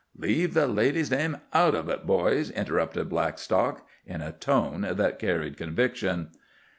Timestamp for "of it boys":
1.75-2.49